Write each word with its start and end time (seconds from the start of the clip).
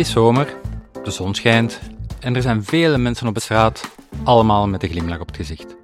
is 0.00 0.10
zomer, 0.10 0.56
de 1.02 1.10
zon 1.10 1.34
schijnt 1.34 1.80
en 2.20 2.36
er 2.36 2.42
zijn 2.42 2.64
vele 2.64 2.98
mensen 2.98 3.26
op 3.26 3.34
de 3.34 3.40
straat, 3.40 3.90
allemaal 4.24 4.68
met 4.68 4.82
een 4.82 4.88
glimlach 4.88 5.20
op 5.20 5.26
het 5.26 5.36
gezicht. 5.36 5.76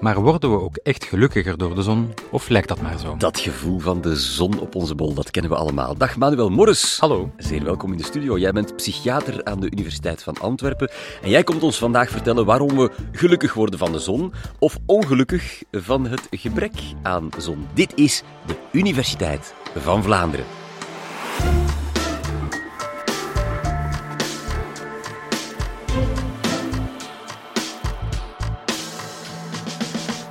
Maar 0.00 0.20
worden 0.20 0.50
we 0.50 0.60
ook 0.60 0.76
echt 0.76 1.04
gelukkiger 1.04 1.58
door 1.58 1.74
de 1.74 1.82
zon, 1.82 2.14
of 2.30 2.48
lijkt 2.48 2.68
dat 2.68 2.80
maar 2.80 2.98
zo? 2.98 3.16
Dat 3.16 3.38
gevoel 3.38 3.78
van 3.78 4.00
de 4.00 4.16
zon 4.16 4.60
op 4.60 4.74
onze 4.74 4.94
bol, 4.94 5.14
dat 5.14 5.30
kennen 5.30 5.50
we 5.50 5.56
allemaal. 5.56 5.96
Dag 5.96 6.16
Manuel 6.16 6.50
Morris. 6.50 6.98
Hallo. 7.00 7.30
Zeer 7.36 7.64
welkom 7.64 7.92
in 7.92 7.98
de 7.98 8.04
studio. 8.04 8.38
Jij 8.38 8.52
bent 8.52 8.76
psychiater 8.76 9.44
aan 9.44 9.60
de 9.60 9.70
Universiteit 9.70 10.22
van 10.22 10.40
Antwerpen. 10.40 10.90
En 11.22 11.30
jij 11.30 11.44
komt 11.44 11.62
ons 11.62 11.78
vandaag 11.78 12.10
vertellen 12.10 12.44
waarom 12.44 12.76
we 12.76 12.90
gelukkig 13.12 13.54
worden 13.54 13.78
van 13.78 13.92
de 13.92 13.98
zon 13.98 14.32
of 14.58 14.78
ongelukkig 14.86 15.62
van 15.70 16.06
het 16.06 16.26
gebrek 16.30 16.74
aan 17.02 17.28
zon. 17.38 17.66
Dit 17.74 17.92
is 17.94 18.22
de 18.46 18.56
Universiteit 18.72 19.54
van 19.76 20.02
Vlaanderen. 20.02 20.59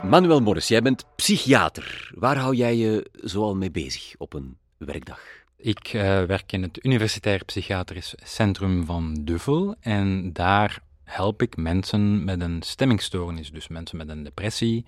Manuel 0.09 0.41
Morris, 0.41 0.68
jij 0.68 0.81
bent 0.81 1.05
psychiater. 1.16 2.12
Waar 2.16 2.38
hou 2.38 2.55
jij 2.55 2.76
je 2.76 3.09
zoal 3.13 3.55
mee 3.55 3.72
bezig 3.72 4.13
op 4.17 4.34
een 4.34 4.58
werkdag? 4.77 5.20
Ik 5.58 5.88
eh, 5.88 6.02
werk 6.23 6.52
in 6.52 6.62
het 6.62 6.86
Universitair 6.86 7.45
Psychiatrisch 7.45 8.14
Centrum 8.23 8.86
van 8.86 9.14
Duvel 9.22 9.76
en 9.80 10.34
daar 10.34 10.80
help 11.03 11.41
ik 11.41 11.58
mensen 11.58 12.23
met 12.23 12.41
een 12.41 12.62
stemmingstoornis, 12.62 13.52
dus 13.52 13.67
mensen 13.67 13.98
met 13.98 14.09
een 14.09 14.23
depressie 14.23 14.86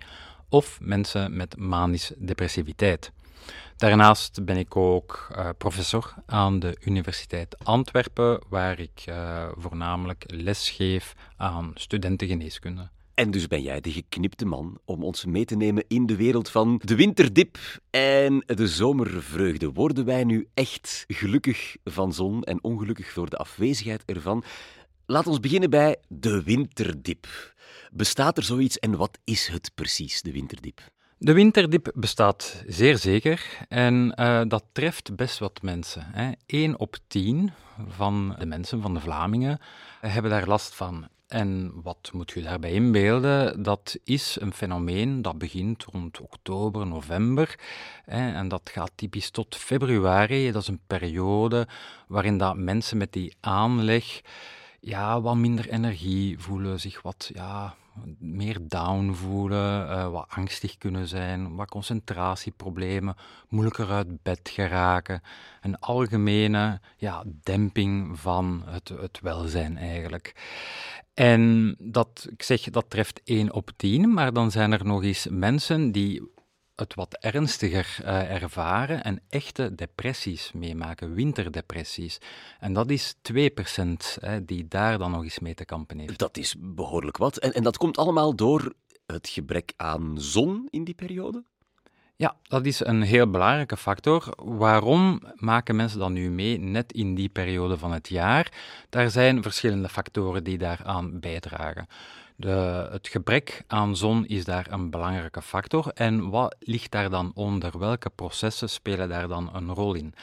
of 0.50 0.80
mensen 0.82 1.36
met 1.36 1.58
manisch 1.58 2.12
depressiviteit. 2.18 3.12
Daarnaast 3.78 4.46
ben 4.46 4.58
ik 4.58 4.76
ook 4.76 5.28
uh, 5.32 5.50
professor 5.58 6.14
aan 6.26 6.60
de 6.60 6.78
Universiteit 6.84 7.64
Antwerpen, 7.64 8.42
waar 8.50 8.80
ik 8.80 9.04
uh, 9.10 9.48
voornamelijk 9.58 10.24
lesgeef 10.28 11.16
aan 11.38 11.72
studentengeneeskunde. 11.74 12.90
En 13.14 13.32
dus 13.32 13.48
ben 13.48 13.62
jij 13.62 13.82
de 13.82 13.92
geknipte 13.92 14.46
man 14.46 14.80
om 14.86 15.04
ons 15.04 15.26
mee 15.26 15.46
te 15.46 15.56
nemen 15.56 15.84
in 15.88 16.06
de 16.06 16.16
wereld 16.16 16.50
van 16.50 16.82
de 16.84 16.96
winterdip 16.96 17.58
en 17.90 18.44
de 18.46 18.68
zomervreugde. 18.68 19.72
Worden 19.72 20.06
wij 20.06 20.24
nu 20.24 20.48
echt 20.54 21.04
gelukkig 21.08 21.76
van 21.84 22.14
zon 22.14 22.44
en 22.44 22.64
ongelukkig 22.64 23.14
door 23.14 23.30
de 23.30 23.38
afwezigheid 23.38 24.04
ervan? 24.06 24.44
Laat 25.06 25.28
ons 25.28 25.40
beginnen 25.40 25.70
bij 25.70 25.98
de 26.08 26.44
winterdip. 26.44 27.28
Bestaat 27.92 28.38
er 28.38 28.44
zoiets 28.44 28.80
en 28.80 28.98
wat 28.98 29.20
is 29.24 29.48
het 29.48 29.72
precies, 29.76 30.22
de 30.22 30.32
winterdip? 30.32 30.82
De 31.18 31.34
winterdip 31.34 31.92
bestaat 31.96 32.64
zeer 32.68 32.98
zeker 32.98 33.66
en 33.68 34.14
uh, 34.20 34.42
dat 34.48 34.64
treft 34.72 35.16
best 35.16 35.40
wat 35.40 35.62
mensen. 35.62 36.06
Hè. 36.12 36.32
1 36.46 36.80
op 36.80 36.98
10 37.08 37.52
van 37.88 38.36
de 38.40 38.46
mensen, 38.46 38.82
van 38.82 38.94
de 38.94 39.00
Vlamingen, 39.00 39.60
hebben 40.00 40.32
daar 40.32 40.48
last 40.48 40.76
van. 40.76 41.08
En 41.32 41.72
wat 41.84 42.10
moet 42.14 42.32
je 42.32 42.42
daarbij 42.42 42.72
inbeelden? 42.72 43.64
Dat 43.64 43.98
is 44.04 44.38
een 44.40 44.54
fenomeen 44.54 45.22
dat 45.22 45.38
begint 45.38 45.84
rond 45.84 46.20
oktober, 46.20 46.88
november. 46.88 47.60
Hè, 48.06 48.34
en 48.34 48.48
dat 48.48 48.70
gaat 48.74 48.92
typisch 48.96 49.30
tot 49.30 49.56
februari. 49.56 50.52
Dat 50.52 50.62
is 50.62 50.68
een 50.68 50.82
periode 50.88 51.68
waarin 52.08 52.38
dat 52.38 52.58
mensen 52.58 52.98
met 52.98 53.14
die 53.14 53.36
aanleg 53.40 54.22
ja, 54.80 55.22
wat 55.22 55.36
minder 55.36 55.70
energie 55.70 56.40
voelen, 56.40 56.80
zich 56.80 57.02
wat 57.02 57.30
ja, 57.34 57.76
meer 58.20 58.58
down 58.62 59.12
voelen, 59.14 59.90
uh, 59.90 60.10
wat 60.10 60.26
angstig 60.30 60.78
kunnen 60.78 61.08
zijn, 61.08 61.56
wat 61.56 61.70
concentratieproblemen, 61.70 63.16
moeilijker 63.50 63.90
uit 63.90 64.24
bed 64.24 64.50
geraken. 64.54 65.22
Een 65.62 65.80
algemene 65.80 66.80
ja, 66.98 67.24
demping 67.44 68.20
van 68.20 68.64
het, 68.66 68.90
het 68.90 69.20
welzijn 69.22 69.78
eigenlijk. 69.78 70.36
En 71.14 71.76
dat, 71.80 72.28
ik 72.32 72.44
zeg, 72.44 72.62
dat 72.62 72.86
treft 72.90 73.22
1 73.24 73.54
op 73.54 73.72
10, 73.76 74.14
maar 74.14 74.34
dan 74.34 74.52
zijn 74.52 74.72
er 74.72 74.86
nog 74.86 75.04
eens 75.04 75.28
mensen 75.30 75.92
die 75.92 76.32
het 76.82 76.94
wat 76.96 77.14
ernstiger 77.14 77.98
uh, 78.02 78.42
ervaren 78.42 79.04
en 79.04 79.22
echte 79.30 79.76
depressies 79.76 80.52
meemaken, 80.52 81.14
winterdepressies. 81.14 82.18
En 82.60 82.74
dat 82.74 82.90
is 82.90 83.16
2% 83.34 83.38
hè, 84.20 84.46
die 84.46 84.68
daar 84.68 84.98
dan 84.98 85.12
nog 85.12 85.24
eens 85.24 85.40
mee 85.40 85.54
te 85.54 85.66
kampen 85.66 86.00
heeft. 86.00 86.20
Dat 86.20 86.38
is 86.38 86.56
behoorlijk 86.60 87.18
wat. 87.18 87.38
En, 87.38 87.54
en 87.54 87.64
dat 87.64 87.78
komt 87.78 87.98
allemaal 87.98 88.36
door 88.36 88.74
het 89.06 89.30
gebrek 89.30 89.74
aan 89.76 90.16
zon 90.18 90.68
in 90.70 90.84
die 90.84 90.94
periode? 90.96 91.44
Ja, 92.16 92.36
dat 92.44 92.66
is 92.66 92.86
een 92.86 93.02
heel 93.02 93.30
belangrijke 93.30 93.78
factor. 93.78 94.34
Waarom 94.36 95.22
maken 95.36 95.76
mensen 95.76 96.00
dan 96.00 96.14
nu 96.14 96.30
mee, 96.30 96.60
net 96.60 96.94
in 96.94 97.16
die 97.16 97.30
periode 97.30 97.78
van 97.78 97.92
het 97.92 98.10
jaar? 98.10 98.52
Daar 98.90 99.10
zijn 99.10 99.42
verschillende 99.42 99.90
factoren 99.90 100.44
die 100.44 100.58
daaraan 100.58 101.20
bijdragen. 101.20 101.88
De, 102.42 102.88
het 102.92 103.08
gebrek 103.08 103.64
aan 103.68 103.98
zon 103.98 104.26
is 104.26 104.46
daar 104.46 104.68
een 104.72 104.90
belangrijke 104.90 105.42
factor. 105.42 105.88
En 105.88 106.30
wat 106.30 106.56
ligt 106.60 106.92
daar 106.92 107.10
dan 107.10 107.32
onder? 107.34 107.80
Welke 107.80 108.10
processen 108.10 108.70
spelen 108.70 109.10
daar 109.10 109.28
dan 109.28 109.50
een 109.54 109.74
rol 109.74 109.94
in? 109.94 110.14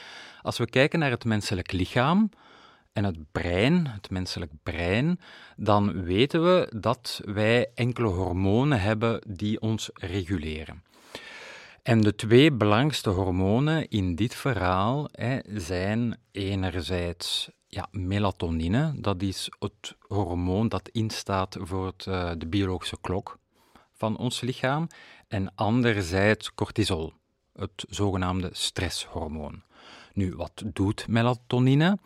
Als 0.42 0.58
we 0.58 0.66
kijken 0.66 0.98
naar 0.98 1.10
het 1.10 1.24
menselijk 1.24 1.72
lichaam 1.72 2.30
en 2.92 3.04
het 3.04 3.16
brein, 3.32 3.86
het 3.86 4.10
menselijk 4.10 4.52
brein, 4.62 5.20
dan 5.56 6.02
weten 6.02 6.44
we 6.44 6.72
dat 6.76 7.20
wij 7.24 7.70
enkele 7.74 8.08
hormonen 8.08 8.80
hebben 8.80 9.20
die 9.26 9.60
ons 9.60 9.90
reguleren. 9.94 10.82
En 11.82 12.00
de 12.00 12.14
twee 12.14 12.52
belangrijkste 12.52 13.10
hormonen 13.10 13.88
in 13.88 14.14
dit 14.14 14.34
verhaal 14.34 15.08
zijn 15.46 16.18
enerzijds 16.32 17.50
ja, 17.68 17.88
melatonine, 17.90 18.92
dat 18.96 19.22
is 19.22 19.50
het 19.58 19.96
hormoon 20.06 20.68
dat 20.68 20.88
instaat 20.88 21.56
voor 21.60 21.86
het, 21.86 22.06
uh, 22.06 22.30
de 22.38 22.46
biologische 22.46 22.98
klok 23.00 23.38
van 23.92 24.16
ons 24.16 24.40
lichaam, 24.40 24.86
en 25.28 25.54
anderzijds 25.54 26.54
cortisol, 26.54 27.12
het 27.52 27.84
zogenaamde 27.88 28.50
stresshormoon. 28.52 29.62
Nu, 30.12 30.34
wat 30.36 30.62
doet 30.64 31.08
melatonine? 31.08 31.98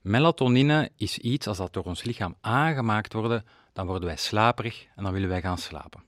Melatonine 0.00 0.90
is 0.96 1.18
iets, 1.18 1.46
als 1.46 1.56
dat 1.56 1.72
door 1.72 1.84
ons 1.84 2.02
lichaam 2.02 2.34
aangemaakt 2.40 3.12
wordt, 3.12 3.44
dan 3.72 3.86
worden 3.86 4.08
wij 4.08 4.16
slaperig 4.16 4.86
en 4.96 5.02
dan 5.02 5.12
willen 5.12 5.28
wij 5.28 5.40
gaan 5.40 5.58
slapen. 5.58 6.04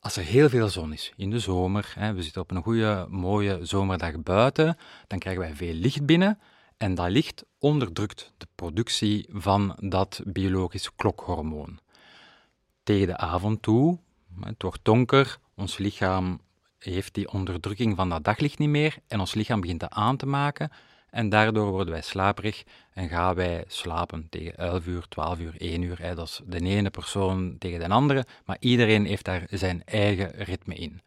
Als 0.00 0.16
er 0.16 0.22
heel 0.22 0.48
veel 0.48 0.68
zon 0.68 0.92
is 0.92 1.12
in 1.16 1.30
de 1.30 1.38
zomer, 1.38 1.92
hè, 1.98 2.12
we 2.14 2.22
zitten 2.22 2.42
op 2.42 2.50
een 2.50 2.62
goede, 2.62 3.06
mooie 3.08 3.58
zomerdag 3.62 4.22
buiten, 4.22 4.76
dan 5.06 5.18
krijgen 5.18 5.42
wij 5.42 5.54
veel 5.54 5.74
licht 5.74 6.06
binnen 6.06 6.38
en 6.84 6.94
dat 6.94 7.10
licht 7.10 7.44
onderdrukt 7.58 8.32
de 8.36 8.46
productie 8.54 9.26
van 9.32 9.76
dat 9.80 10.20
biologisch 10.24 10.94
klokhormoon. 10.96 11.78
Tegen 12.82 13.06
de 13.06 13.16
avond 13.16 13.62
toe, 13.62 13.98
het 14.40 14.62
wordt 14.62 14.80
donker, 14.82 15.38
ons 15.54 15.78
lichaam 15.78 16.40
heeft 16.78 17.14
die 17.14 17.32
onderdrukking 17.32 17.96
van 17.96 18.08
dat 18.08 18.24
daglicht 18.24 18.58
niet 18.58 18.68
meer 18.68 18.96
en 19.06 19.20
ons 19.20 19.34
lichaam 19.34 19.60
begint 19.60 19.80
dat 19.80 19.90
aan 19.90 20.16
te 20.16 20.26
maken 20.26 20.70
en 21.10 21.28
daardoor 21.28 21.70
worden 21.70 21.92
wij 21.92 22.02
slaperig 22.02 22.64
en 22.92 23.08
gaan 23.08 23.34
wij 23.34 23.64
slapen 23.66 24.26
tegen 24.30 24.56
11 24.56 24.86
uur, 24.86 25.08
12 25.08 25.38
uur, 25.38 25.54
1 25.58 25.82
uur. 25.82 26.14
Dat 26.14 26.28
is 26.28 26.40
de 26.46 26.60
ene 26.60 26.90
persoon 26.90 27.58
tegen 27.58 27.78
de 27.78 27.88
andere, 27.88 28.26
maar 28.44 28.56
iedereen 28.60 29.06
heeft 29.06 29.24
daar 29.24 29.46
zijn 29.50 29.82
eigen 29.84 30.30
ritme 30.30 30.74
in. 30.74 31.02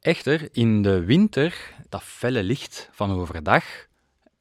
Echter, 0.00 0.48
in 0.52 0.82
de 0.82 1.04
winter, 1.04 1.74
dat 1.88 2.02
felle 2.02 2.42
licht 2.42 2.88
van 2.92 3.10
overdag, 3.10 3.90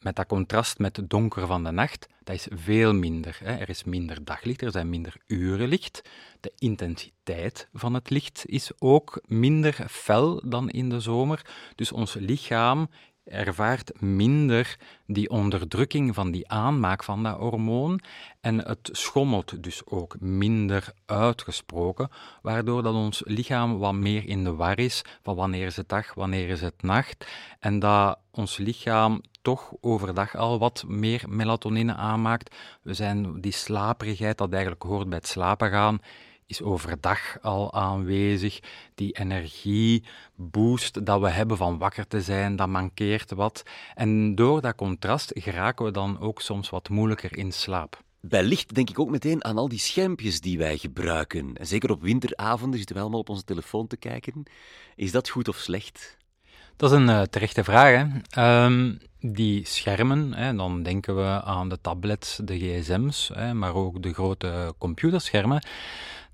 met 0.02 0.16
dat 0.16 0.28
contrast 0.28 0.80
met 0.80 0.96
het 0.96 1.10
donker 1.10 1.48
van 1.48 1.64
de 1.64 1.72
nacht, 1.72 2.08
dat 2.24 2.36
is 2.36 2.48
veel 2.50 2.94
minder. 2.94 3.40
Hè. 3.44 3.56
Er 3.56 3.70
is 3.70 3.84
minder 3.84 4.24
daglicht, 4.24 4.62
er 4.62 4.72
zijn 4.72 4.90
minder 4.90 5.16
uren 5.28 5.68
licht. 5.68 6.02
De 6.40 6.52
intensiteit 6.58 7.68
van 7.74 7.94
het 7.94 8.10
licht 8.10 8.44
is 8.46 8.72
ook 8.80 9.22
minder 9.26 9.86
fel 9.90 10.42
dan 10.50 10.70
in 10.70 10.90
de 10.90 11.00
zomer. 11.00 11.46
Dus 11.76 11.92
ons 11.92 12.14
lichaam 12.14 12.90
ervaart 13.24 14.02
minder 14.02 14.78
die 15.06 15.30
onderdrukking 15.30 16.16
van 16.16 16.32
die 16.32 16.50
aanmaak 16.50 17.04
van 17.04 17.24
dat 17.24 17.38
hormoon 17.38 18.00
en 18.42 18.68
het 18.68 18.90
schommelt 18.92 19.64
dus 19.64 19.86
ook 19.86 20.16
minder 20.20 20.94
uitgesproken, 21.06 22.10
waardoor 22.42 22.84
dat 22.84 22.94
ons 22.94 23.22
lichaam 23.26 23.78
wat 23.78 23.94
meer 23.94 24.28
in 24.28 24.44
de 24.44 24.56
war 24.56 24.80
is 24.80 25.02
van 25.22 25.36
wanneer 25.36 25.66
is 25.66 25.76
het 25.76 25.90
dag, 25.90 26.14
wanneer 26.14 26.50
is 26.50 26.62
het 26.62 26.82
nacht 26.82 27.26
en 27.60 27.80
dat 27.80 28.18
ons 28.32 28.58
lichaam 28.58 29.22
toch 29.42 29.74
overdag 29.82 30.36
al 30.36 30.60
wat 30.60 30.84
meer 30.88 31.24
melatonine 31.28 31.96
aanmaakt. 31.96 32.56
We 32.82 32.94
zijn 32.94 33.42
die 33.42 33.52
slaperigheid 33.52 34.38
dat 34.38 34.52
eigenlijk 34.52 34.84
hoort 34.84 35.10
bij 35.10 35.18
het 35.18 35.28
slapen 35.28 35.70
gaan, 35.70 36.00
is 36.52 36.62
overdag 36.62 37.38
al 37.42 37.74
aanwezig. 37.74 38.60
Die 38.96 39.12
energieboost 39.12 41.06
dat 41.06 41.22
we 41.22 41.30
hebben 41.30 41.58
van 41.58 41.78
wakker 41.78 42.08
te 42.08 42.22
zijn, 42.22 42.56
dat 42.56 42.68
mankeert 42.68 43.32
wat. 43.32 43.64
En 43.96 44.36
door 44.36 44.62
dat 44.62 44.76
contrast 44.76 45.32
geraken 45.34 45.86
we 45.86 45.92
dan 45.92 46.20
ook 46.20 46.42
soms 46.42 46.70
wat 46.70 46.90
moeilijker 46.90 47.38
in 47.38 47.52
slaap. 47.52 48.02
Bij 48.22 48.44
licht 48.44 48.76
denk 48.76 48.90
ik 48.90 49.00
ook 49.00 49.10
meteen 49.10 49.44
aan 49.44 49.58
al 49.58 49.70
die 49.70 49.80
schermpjes 49.80 50.42
die 50.42 50.58
wij 50.58 50.78
gebruiken. 50.78 51.58
En 51.58 51.68
zeker 51.68 51.92
op 51.92 52.02
winteravonden 52.02 52.78
zitten 52.78 52.96
we 52.96 53.02
allemaal 53.02 53.20
op 53.20 53.30
onze 53.30 53.44
telefoon 53.44 53.88
te 53.88 53.98
kijken. 53.98 54.44
Is 54.96 55.12
dat 55.12 55.30
goed 55.30 55.48
of 55.48 55.58
slecht? 55.58 56.18
Dat 56.76 56.92
is 56.92 56.98
een 56.98 57.08
uh, 57.08 57.22
terechte 57.22 57.64
vraag. 57.64 58.08
Hè? 58.30 58.64
Um, 58.66 59.00
Die 59.24 59.66
schermen, 59.66 60.34
hè, 60.34 60.56
dan 60.56 60.84
denken 60.84 61.16
we 61.16 61.42
aan 61.44 61.70
de 61.70 61.78
tablets, 61.82 62.40
de 62.44 62.58
gsm's, 62.58 63.30
hè, 63.34 63.54
maar 63.54 63.76
ook 63.76 64.02
de 64.02 64.14
grote 64.14 64.74
computerschermen. 64.78 65.64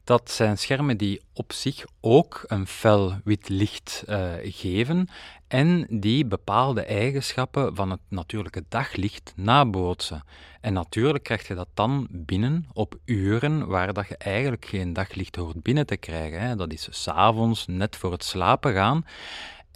Dat 0.08 0.32
zijn 0.32 0.58
schermen 0.58 0.98
die 0.98 1.22
op 1.34 1.54
zich 1.54 1.86
ook 2.02 2.44
een 2.48 2.68
fel 2.68 3.14
wit 3.24 3.50
licht 3.50 4.04
uh, 4.10 4.32
geven 4.42 5.08
en 5.48 5.88
die 5.90 6.26
bepaalde 6.26 6.82
eigenschappen 6.82 7.76
van 7.76 7.92
het 7.92 8.00
natuurlijke 8.08 8.64
daglicht 8.70 9.34
nabootsen. 9.36 10.24
En 10.62 10.74
natuurlijk 10.74 11.24
krijg 11.24 11.48
je 11.48 11.56
dat 11.56 11.68
dan 11.74 12.08
binnen 12.10 12.66
op 12.74 12.96
uren 13.06 13.68
waar 13.68 13.94
dat 13.94 14.08
je 14.08 14.18
eigenlijk 14.18 14.66
geen 14.66 14.94
daglicht 14.94 15.36
hoort 15.36 15.62
binnen 15.62 15.86
te 15.86 15.98
krijgen. 15.98 16.42
Hè. 16.42 16.56
Dat 16.56 16.74
is 16.74 16.88
s'avonds, 16.90 17.66
net 17.68 17.96
voor 17.96 18.12
het 18.12 18.24
slapen 18.24 18.74
gaan. 18.74 19.06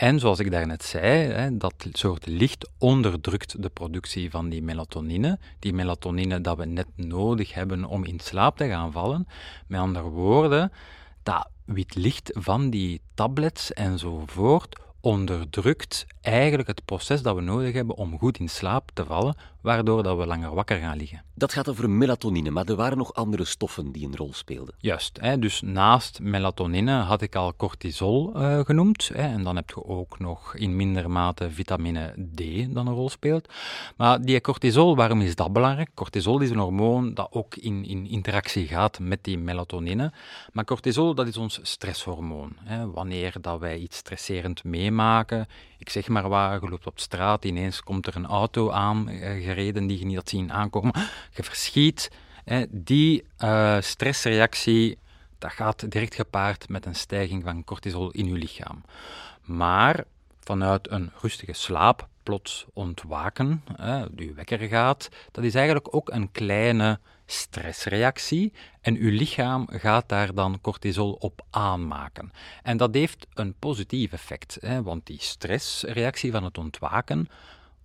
En 0.01 0.19
zoals 0.19 0.39
ik 0.39 0.51
daarnet 0.51 0.83
zei, 0.83 1.57
dat 1.57 1.73
soort 1.91 2.25
licht 2.25 2.69
onderdrukt 2.77 3.61
de 3.61 3.69
productie 3.69 4.29
van 4.29 4.49
die 4.49 4.63
melatonine. 4.63 5.39
Die 5.59 5.73
melatonine 5.73 6.41
dat 6.41 6.57
we 6.57 6.65
net 6.65 6.87
nodig 6.95 7.53
hebben 7.53 7.85
om 7.85 8.05
in 8.05 8.19
slaap 8.19 8.57
te 8.57 8.67
gaan 8.67 8.91
vallen. 8.91 9.27
Met 9.67 9.79
andere 9.79 10.09
woorden, 10.09 10.71
dat 11.23 11.49
wit 11.65 11.95
licht 11.95 12.31
van 12.33 12.69
die 12.69 13.01
tablets 13.13 13.73
enzovoort 13.73 14.79
onderdrukt 15.01 16.05
eigenlijk 16.21 16.67
het 16.67 16.85
proces 16.85 17.21
dat 17.21 17.35
we 17.35 17.41
nodig 17.41 17.73
hebben 17.73 17.95
om 17.95 18.17
goed 18.17 18.39
in 18.39 18.49
slaap 18.49 18.89
te 18.93 19.05
vallen, 19.05 19.35
waardoor 19.61 20.03
dat 20.03 20.17
we 20.17 20.25
langer 20.25 20.53
wakker 20.53 20.77
gaan 20.77 20.97
liggen. 20.97 21.23
Dat 21.35 21.53
gaat 21.53 21.69
over 21.69 21.89
melatonine, 21.89 22.49
maar 22.49 22.65
er 22.65 22.75
waren 22.75 22.97
nog 22.97 23.13
andere 23.13 23.45
stoffen 23.45 23.91
die 23.91 24.05
een 24.05 24.15
rol 24.15 24.33
speelden. 24.33 24.75
Juist, 24.77 25.17
hè, 25.21 25.39
dus 25.39 25.61
naast 25.61 26.19
melatonine 26.19 26.91
had 26.91 27.21
ik 27.21 27.35
al 27.35 27.55
cortisol 27.55 28.33
uh, 28.35 28.59
genoemd. 28.59 29.09
Hè, 29.13 29.21
en 29.21 29.43
dan 29.43 29.55
heb 29.55 29.69
je 29.69 29.85
ook 29.85 30.19
nog 30.19 30.55
in 30.55 30.75
mindere 30.75 31.07
mate 31.07 31.51
vitamine 31.51 32.13
D 32.35 32.41
dat 32.73 32.85
een 32.85 32.93
rol 32.93 33.09
speelt. 33.09 33.53
Maar 33.97 34.21
die 34.21 34.41
cortisol, 34.41 34.95
waarom 34.95 35.21
is 35.21 35.35
dat 35.35 35.53
belangrijk? 35.53 35.89
Cortisol 35.93 36.39
is 36.39 36.49
een 36.49 36.57
hormoon 36.57 37.13
dat 37.13 37.27
ook 37.31 37.55
in, 37.55 37.85
in 37.85 38.07
interactie 38.07 38.67
gaat 38.67 38.99
met 38.99 39.23
die 39.23 39.37
melatonine. 39.37 40.11
Maar 40.51 40.65
cortisol, 40.65 41.15
dat 41.15 41.27
is 41.27 41.37
ons 41.37 41.59
stresshormoon. 41.61 42.55
Hè. 42.57 42.91
Wanneer 42.91 43.33
dat 43.41 43.59
wij 43.59 43.77
iets 43.77 43.97
stresserend 43.97 44.63
meemaken, 44.63 45.47
ik 45.77 45.89
zeg 45.89 46.07
maar 46.07 46.29
waar, 46.29 46.61
je 46.61 46.69
loopt 46.69 46.87
op 46.87 46.99
straat, 46.99 47.45
ineens 47.45 47.83
komt 47.83 48.07
er 48.07 48.15
een 48.15 48.25
auto 48.25 48.71
aan 48.71 49.09
eh, 49.51 49.57
gereden 49.57 49.87
die 49.87 49.99
je 49.99 50.05
niet 50.05 50.15
had 50.15 50.29
zien 50.29 50.51
aankomen, 50.51 50.93
je 51.33 51.43
verschiet. 51.43 52.11
Die 52.69 53.23
uh, 53.39 53.77
stressreactie, 53.79 54.97
dat 55.37 55.51
gaat 55.51 55.91
direct 55.91 56.15
gepaard 56.15 56.69
met 56.69 56.85
een 56.85 56.95
stijging 56.95 57.43
van 57.43 57.63
cortisol 57.63 58.11
in 58.11 58.25
je 58.25 58.33
lichaam. 58.33 58.83
Maar 59.41 60.03
vanuit 60.39 60.91
een 60.91 61.11
rustige 61.21 61.53
slaap 61.53 62.07
plots 62.23 62.65
ontwaken, 62.73 63.63
hè, 63.75 63.97
je 64.15 64.33
wekker 64.33 64.59
gaat, 64.59 65.09
dat 65.31 65.43
is 65.43 65.55
eigenlijk 65.55 65.95
ook 65.95 66.09
een 66.09 66.31
kleine 66.31 66.99
stressreactie 67.25 68.53
en 68.81 68.95
uw 68.95 69.11
lichaam 69.11 69.67
gaat 69.69 70.09
daar 70.09 70.33
dan 70.33 70.61
cortisol 70.61 71.11
op 71.11 71.45
aanmaken. 71.49 72.31
En 72.63 72.77
dat 72.77 72.93
heeft 72.93 73.27
een 73.33 73.53
positief 73.59 74.11
effect, 74.11 74.57
hè, 74.59 74.83
want 74.83 75.05
die 75.05 75.21
stressreactie 75.21 76.31
van 76.31 76.43
het 76.43 76.57
ontwaken 76.57 77.27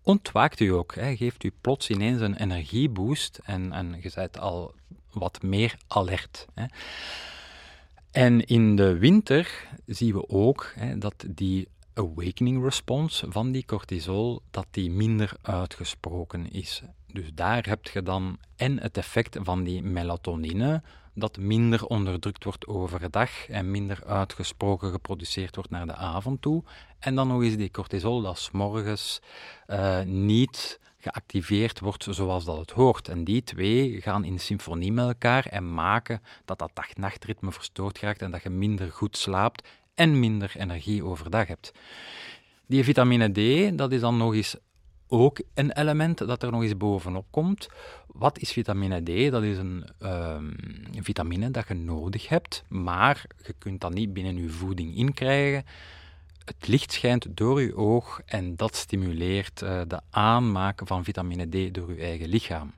ontwaakt 0.06 0.60
u 0.60 0.68
ook, 0.68 0.94
hè, 0.94 1.16
geeft 1.16 1.44
u 1.44 1.52
plots 1.60 1.90
ineens 1.90 2.20
een 2.20 2.34
energieboost 2.34 3.40
en, 3.44 3.72
en 3.72 3.98
je 4.02 4.12
bent 4.14 4.38
al 4.38 4.74
wat 5.10 5.42
meer 5.42 5.76
alert. 5.86 6.46
Hè. 6.54 6.64
En 8.10 8.46
in 8.46 8.76
de 8.76 8.98
winter 8.98 9.68
zien 9.86 10.14
we 10.14 10.28
ook 10.28 10.72
hè, 10.74 10.98
dat 10.98 11.24
die 11.28 11.68
awakening 11.96 12.62
response 12.62 13.26
van 13.28 13.52
die 13.52 13.64
cortisol, 13.64 14.43
dat 14.50 14.66
die 14.70 14.90
minder 14.90 15.32
uitgesproken 15.43 16.50
is. 16.52 16.82
Dus 17.12 17.31
daar 17.34 17.66
heb 17.66 17.87
je 17.87 18.02
dan 18.02 18.38
en 18.56 18.81
het 18.81 18.96
effect 18.96 19.38
van 19.43 19.64
die 19.64 19.82
melatonine, 19.82 20.82
dat 21.14 21.38
minder 21.38 21.87
onderdrukt 21.87 22.44
wordt 22.44 22.66
overdag 22.66 23.48
en 23.48 23.70
minder 23.70 24.04
uitgesproken 24.06 24.90
geproduceerd 24.90 25.54
wordt 25.54 25.70
naar 25.70 25.87
de 25.87 25.94
avond 25.94 26.43
toe. 26.43 26.62
En 26.98 27.14
dan 27.14 27.28
nog 27.28 27.43
eens 27.43 27.56
die 27.56 27.70
cortisol 27.70 28.22
dat 28.22 28.38
s 28.38 28.50
morgens 28.50 29.20
uh, 29.66 30.00
niet 30.02 30.81
geactiveerd 30.99 31.81
wordt 31.81 32.06
zoals 32.10 32.44
dat 32.44 32.58
het 32.58 32.70
hoort. 32.70 33.08
En 33.08 33.25
die 33.25 33.44
twee 33.44 34.00
gaan 34.00 34.25
in 34.25 34.40
symfonie 34.40 34.92
met 34.92 35.06
elkaar 35.06 35.46
en 35.46 35.75
maken 35.75 36.22
dat 36.44 36.58
dat 36.58 36.70
dag-nachtritme 36.75 37.52
verstoord 37.52 38.00
raakt 38.00 38.22
en 38.22 38.31
dat 38.31 38.42
je 38.42 38.50
minder 38.50 38.92
goed 38.92 39.16
slaapt 39.16 39.69
en 39.96 40.19
minder 40.20 40.52
energie 40.56 41.04
overdag 41.04 41.46
hebt. 41.46 41.72
Die 42.66 42.84
vitamine 42.84 43.32
D, 43.32 43.78
dat 43.78 43.93
is 43.93 44.00
dan 44.00 44.16
nog 44.16 44.34
eens 44.34 44.56
ook 45.08 45.40
een 45.54 45.72
element 45.72 46.19
dat 46.19 46.43
er 46.43 46.50
nog 46.50 46.62
eens 46.62 46.76
bovenop 46.76 47.26
komt. 47.31 47.69
Wat 48.06 48.38
is 48.38 48.52
vitamine 48.52 49.02
D? 49.02 49.31
Dat 49.31 49.43
is 49.43 49.58
een 49.58 49.84
um, 50.02 50.56
vitamine 51.00 51.50
dat 51.50 51.69
je 51.69 51.75
nodig 51.75 52.28
hebt, 52.28 52.64
maar 52.69 53.25
je 53.46 53.54
kunt 53.58 53.81
dat 53.81 53.94
niet 53.94 54.12
binnen 54.12 54.37
je 54.37 54.48
voeding 54.48 54.96
inkrijgen. 54.96 55.64
Het 56.44 56.69
licht 56.69 56.92
schijnt 56.92 57.26
door 57.37 57.62
je 57.62 57.76
oog 57.76 58.20
en 58.26 58.56
dat 58.56 58.76
stimuleert 58.76 59.62
uh, 59.62 59.81
de 59.87 60.00
aanmaken 60.10 60.87
van 60.87 61.04
vitamine 61.04 61.46
D 61.46 61.75
door 61.75 61.94
je 61.94 62.02
eigen 62.02 62.28
lichaam. 62.28 62.75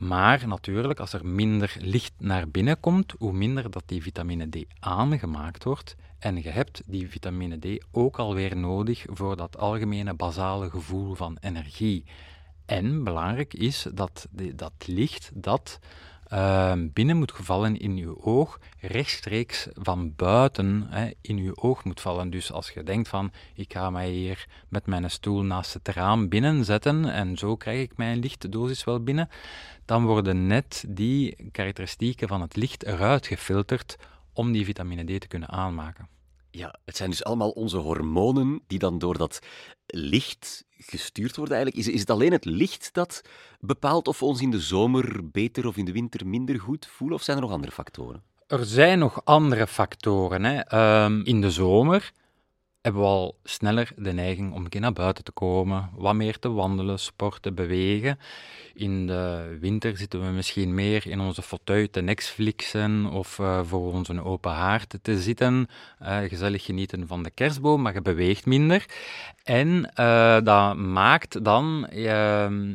Maar 0.00 0.48
natuurlijk, 0.48 1.00
als 1.00 1.12
er 1.12 1.26
minder 1.26 1.76
licht 1.78 2.12
naar 2.18 2.48
binnen 2.48 2.80
komt, 2.80 3.14
hoe 3.18 3.32
minder 3.32 3.70
dat 3.70 3.82
die 3.86 4.02
vitamine 4.02 4.48
D 4.48 4.64
aangemaakt 4.78 5.64
wordt. 5.64 5.96
En 6.18 6.42
je 6.42 6.48
hebt 6.48 6.82
die 6.86 7.08
vitamine 7.08 7.58
D 7.58 7.84
ook 7.90 8.18
alweer 8.18 8.56
nodig 8.56 9.04
voor 9.08 9.36
dat 9.36 9.58
algemene 9.58 10.14
basale 10.14 10.70
gevoel 10.70 11.14
van 11.14 11.36
energie. 11.40 12.04
En 12.66 13.04
belangrijk 13.04 13.54
is 13.54 13.86
dat 13.94 14.28
dat 14.54 14.72
licht 14.86 15.30
dat 15.34 15.78
uh, 16.32 16.72
binnen 16.92 17.16
moet 17.16 17.32
gevallen 17.32 17.78
in 17.78 17.96
je 17.96 18.22
oog, 18.22 18.58
rechtstreeks 18.80 19.68
van 19.74 20.14
buiten 20.16 20.86
hè, 20.88 21.10
in 21.20 21.42
je 21.42 21.56
oog 21.56 21.84
moet 21.84 22.00
vallen. 22.00 22.30
Dus 22.30 22.52
als 22.52 22.70
je 22.70 22.82
denkt 22.82 23.08
van, 23.08 23.32
ik 23.54 23.72
ga 23.72 23.90
mij 23.90 24.10
hier 24.10 24.46
met 24.68 24.86
mijn 24.86 25.10
stoel 25.10 25.42
naast 25.42 25.74
het 25.74 25.88
raam 25.88 26.28
binnenzetten 26.28 27.04
en 27.04 27.36
zo 27.36 27.56
krijg 27.56 27.80
ik 27.80 27.96
mijn 27.96 28.18
lichtdosis 28.18 28.84
wel 28.84 29.02
binnen, 29.02 29.28
dan 29.84 30.04
worden 30.04 30.46
net 30.46 30.84
die 30.88 31.50
karakteristieken 31.52 32.28
van 32.28 32.40
het 32.40 32.56
licht 32.56 32.84
eruit 32.84 33.26
gefilterd 33.26 33.96
om 34.32 34.52
die 34.52 34.64
vitamine 34.64 35.04
D 35.04 35.20
te 35.20 35.28
kunnen 35.28 35.48
aanmaken. 35.48 36.19
Ja, 36.50 36.74
het 36.84 36.96
zijn 36.96 37.10
dus 37.10 37.24
allemaal 37.24 37.50
onze 37.50 37.76
hormonen 37.76 38.60
die 38.66 38.78
dan 38.78 38.98
door 38.98 39.18
dat 39.18 39.38
licht 39.86 40.64
gestuurd 40.70 41.36
worden 41.36 41.54
eigenlijk. 41.54 41.86
Is, 41.86 41.92
is 41.94 42.00
het 42.00 42.10
alleen 42.10 42.32
het 42.32 42.44
licht 42.44 42.88
dat 42.92 43.22
bepaalt 43.60 44.08
of 44.08 44.18
we 44.18 44.24
ons 44.24 44.40
in 44.40 44.50
de 44.50 44.60
zomer 44.60 45.30
beter 45.30 45.66
of 45.66 45.76
in 45.76 45.84
de 45.84 45.92
winter 45.92 46.26
minder 46.26 46.60
goed 46.60 46.86
voelen, 46.86 47.16
of 47.16 47.22
zijn 47.22 47.36
er 47.36 47.42
nog 47.42 47.52
andere 47.52 47.72
factoren? 47.72 48.22
Er 48.46 48.64
zijn 48.64 48.98
nog 48.98 49.24
andere 49.24 49.66
factoren. 49.66 50.44
Hè. 50.44 50.78
Um, 51.04 51.24
in 51.24 51.40
de 51.40 51.50
zomer 51.50 52.12
hebben 52.80 53.02
we 53.02 53.06
al 53.08 53.38
sneller 53.44 53.92
de 53.96 54.12
neiging 54.12 54.52
om 54.52 54.64
een 54.64 54.68
keer 54.68 54.80
naar 54.80 54.92
buiten 54.92 55.24
te 55.24 55.32
komen, 55.32 55.90
wat 55.94 56.14
meer 56.14 56.38
te 56.38 56.48
wandelen, 56.48 56.98
sporten, 56.98 57.54
bewegen. 57.54 58.18
In 58.74 59.06
de 59.06 59.56
winter 59.60 59.96
zitten 59.96 60.20
we 60.20 60.26
misschien 60.26 60.74
meer 60.74 61.06
in 61.06 61.20
onze 61.20 61.42
fauteuil 61.42 61.90
te 61.90 62.00
Netflixen 62.00 63.06
of 63.06 63.38
uh, 63.38 63.60
voor 63.64 63.92
onze 63.92 64.24
open 64.24 64.50
haard 64.50 64.98
te 65.02 65.20
zitten. 65.20 65.68
Uh, 66.02 66.18
gezellig 66.18 66.64
genieten 66.64 67.06
van 67.06 67.22
de 67.22 67.30
kerstboom, 67.30 67.82
maar 67.82 67.94
je 67.94 68.02
beweegt 68.02 68.46
minder. 68.46 68.86
En 69.44 69.92
uh, 70.00 70.40
dat 70.42 70.76
maakt 70.76 71.44
dan, 71.44 71.86
ehm, 71.86 72.74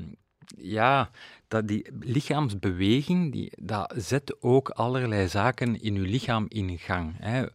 ja, 0.58 1.10
dat 1.48 1.68
die 1.68 1.88
lichaamsbeweging, 2.00 3.32
die, 3.32 3.52
dat 3.62 3.94
zet 3.98 4.36
ook 4.40 4.70
allerlei 4.70 5.28
zaken 5.28 5.82
in 5.82 5.94
je 5.94 6.00
lichaam 6.00 6.46
in 6.48 6.78
gang. 6.78 7.14
Hè 7.20 7.46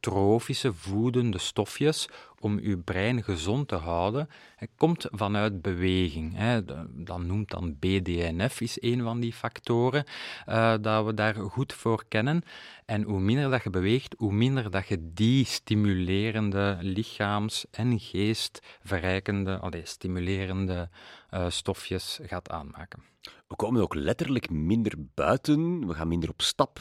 trofische 0.00 0.72
voedende 0.72 1.38
stofjes 1.38 2.08
om 2.40 2.58
uw 2.58 2.82
brein 2.82 3.22
gezond 3.22 3.68
te 3.68 3.74
houden, 3.74 4.28
komt 4.76 5.06
vanuit 5.10 5.62
beweging. 5.62 6.36
Dat 6.92 7.18
noemt 7.18 7.50
dan 7.50 7.76
BDNF, 7.78 8.60
is 8.60 8.82
een 8.82 9.02
van 9.02 9.20
die 9.20 9.32
factoren 9.32 10.04
uh, 10.48 10.74
dat 10.80 11.04
we 11.04 11.14
daar 11.14 11.34
goed 11.34 11.72
voor 11.72 12.04
kennen. 12.08 12.42
En 12.84 13.02
hoe 13.02 13.20
minder 13.20 13.50
dat 13.50 13.62
je 13.62 13.70
beweegt, 13.70 14.14
hoe 14.18 14.32
minder 14.32 14.70
dat 14.70 14.88
je 14.88 15.12
die 15.12 15.44
stimulerende 15.44 16.78
lichaams- 16.80 17.66
en 17.70 18.00
geestverrijkende, 18.00 19.58
allee, 19.58 19.86
stimulerende 19.86 20.88
uh, 21.30 21.50
stofjes 21.50 22.18
gaat 22.22 22.50
aanmaken. 22.50 23.02
We 23.48 23.56
komen 23.56 23.82
ook 23.82 23.94
letterlijk 23.94 24.50
minder 24.50 24.92
buiten, 25.14 25.86
we 25.86 25.94
gaan 25.94 26.08
minder 26.08 26.28
op 26.28 26.42
stap 26.42 26.80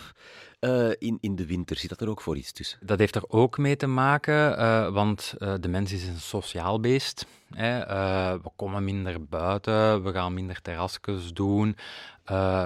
uh, 0.59 0.89
in, 0.97 1.17
in 1.21 1.35
de 1.35 1.45
winter. 1.45 1.77
Zit 1.77 1.89
dat 1.89 2.01
er 2.01 2.09
ook 2.09 2.21
voor 2.21 2.37
iets 2.37 2.51
tussen? 2.51 2.79
Dat 2.81 2.99
heeft 2.99 3.15
er 3.15 3.23
ook 3.27 3.57
mee 3.57 3.75
te 3.75 3.87
maken, 3.87 4.59
uh, 4.59 4.89
want 4.89 5.33
uh, 5.39 5.53
de 5.59 5.67
mens 5.67 5.91
is 5.91 6.07
een 6.07 6.19
sociaal 6.19 6.79
beest. 6.79 7.25
Hè. 7.53 7.79
we 8.37 8.49
komen 8.55 8.83
minder 8.83 9.25
buiten, 9.25 10.03
we 10.03 10.11
gaan 10.11 10.33
minder 10.33 10.61
terrasjes 10.61 11.33
doen. 11.33 11.75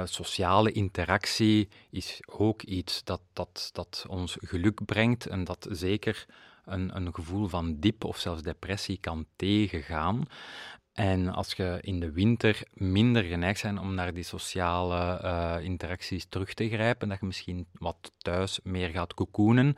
sociale 0.04 0.72
interactie 0.72 1.70
is 1.90 2.22
ook 2.26 2.62
iets 2.62 3.04
dat, 3.04 3.22
dat, 3.34 3.70
dat 3.74 4.06
ons 4.08 4.38
geluk 4.40 4.86
brengt 4.86 5.26
en 5.26 5.44
dat 5.44 5.68
zeker 5.70 6.26
een, 6.66 6.96
een 6.96 7.16
gevoel 7.16 7.48
van 7.48 7.80
diep 7.80 8.04
of 8.04 8.18
zelfs 8.18 8.42
depressie 8.42 8.98
kan 9.02 9.26
tegengaan. 9.36 10.28
En 10.94 11.34
als 11.34 11.54
je 11.54 11.78
in 11.82 12.00
de 12.00 12.12
winter 12.12 12.64
minder 12.74 13.24
geneigd 13.24 13.62
bent 13.62 13.80
om 13.80 13.94
naar 13.96 14.14
die 14.14 14.24
sociale 14.24 15.20
eh, 15.20 15.64
interacties 15.64 16.26
terug 16.26 16.54
te 16.54 16.70
grijpen, 16.70 17.10
dat 17.10 17.20
je 17.20 17.26
misschien 17.26 17.68
wat 17.74 18.12
thuis 18.18 18.60
meer 18.64 18.90
gaat 18.90 19.14
cocoonen, 19.14 19.76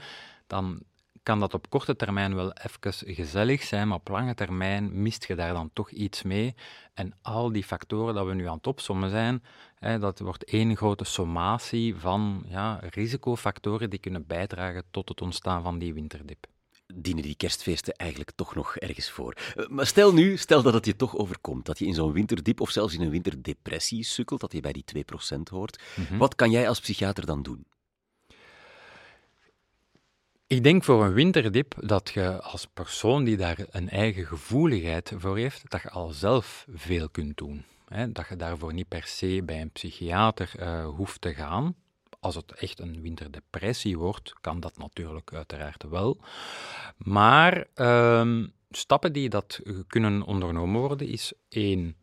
dan 0.48 0.84
kan 1.24 1.40
dat 1.40 1.54
op 1.54 1.70
korte 1.70 1.96
termijn 1.96 2.36
wel 2.36 2.54
even 2.54 3.16
gezellig 3.16 3.64
zijn, 3.64 3.88
maar 3.88 3.98
op 3.98 4.08
lange 4.08 4.34
termijn 4.34 5.02
mist 5.02 5.26
je 5.26 5.36
daar 5.36 5.54
dan 5.54 5.70
toch 5.74 5.90
iets 5.90 6.22
mee. 6.22 6.56
En 6.94 7.14
al 7.22 7.52
die 7.52 7.64
factoren 7.64 8.14
dat 8.14 8.26
we 8.26 8.34
nu 8.34 8.48
aan 8.48 8.58
het 8.58 8.68
opsommen 8.68 9.10
zijn, 9.10 9.44
hè, 9.76 10.00
dat 10.00 10.20
wordt 10.20 10.44
één 10.44 10.78
grote 10.78 11.04
sommatie 11.04 11.96
van 11.96 12.44
ja, 12.48 12.80
risicofactoren 12.90 13.90
die 13.90 14.00
kunnen 14.00 14.28
bijdragen 14.28 14.84
tot 14.92 15.10
het 15.10 15.22
ontstaan 15.22 15.64
van 15.64 15.80
die 15.80 15.94
winterdip 15.94 16.48
dienen 16.96 17.24
die 17.24 17.36
kerstfeesten 17.36 17.94
eigenlijk 17.94 18.32
toch 18.36 18.56
nog 18.56 18.78
ergens 18.78 19.10
voor. 19.10 19.34
Eh, 19.56 19.68
maar 19.68 19.88
stel 19.88 20.14
nu, 20.14 20.38
stel 20.38 20.62
dat 20.62 20.74
het 20.74 20.86
je 20.86 20.96
toch 20.96 21.18
overkomt, 21.18 21.66
dat 21.66 21.80
je 21.80 21.86
in 21.86 21.94
zo'n 21.94 22.12
winterdiep 22.12 22.62
of 22.62 22.70
zelfs 22.70 22.94
in 22.94 23.02
een 23.02 23.10
winterdepressie 23.10 24.04
sukkelt, 24.04 24.42
dat 24.42 24.54
je 24.54 24.60
bij 24.60 24.74
die 24.74 24.84
2% 24.84 25.50
hoort. 25.50 25.84
Mhm. 25.96 26.18
Wat 26.18 26.36
kan 26.36 26.52
jij 26.52 26.68
als 26.68 26.80
psychiater 26.80 27.26
dan 27.26 27.44
doen? 27.44 27.66
Ik 30.48 30.64
denk 30.64 30.84
voor 30.84 31.06
een 31.06 31.14
winterdip 31.14 31.76
dat 31.80 32.12
je 32.14 32.42
als 32.42 32.68
persoon 32.74 33.24
die 33.24 33.38
daar 33.38 33.58
een 33.70 33.90
eigen 33.90 34.26
gevoeligheid 34.26 35.14
voor 35.18 35.38
heeft, 35.38 35.70
dat 35.70 35.82
je 35.82 35.90
al 35.90 36.10
zelf 36.10 36.66
veel 36.74 37.10
kunt 37.10 37.38
doen. 37.38 37.66
Hè? 37.88 38.12
Dat 38.12 38.28
je 38.30 38.36
daarvoor 38.36 38.74
niet 38.74 38.88
per 38.88 39.04
se 39.04 39.42
bij 39.46 39.62
een 39.62 39.72
psychiater 39.72 40.52
uh, 40.60 40.86
hoeft 40.86 41.22
te 41.22 41.34
gaan. 41.34 41.76
Als 42.22 42.36
het 42.36 42.52
echt 42.52 42.80
een 42.80 43.02
winterdepressie 43.02 43.98
wordt, 43.98 44.34
kan 44.42 44.60
dat 44.60 44.78
natuurlijk 44.78 45.34
uiteraard 45.34 45.84
wel. 45.84 46.18
Maar 46.98 47.68
uh, 47.76 48.46
stappen 48.70 49.14
die 49.14 49.30
dat 49.30 49.60
kunnen 49.88 50.24
ondernomen 50.24 50.82
worden, 50.82 51.08
is 51.08 51.34
één, 51.50 51.96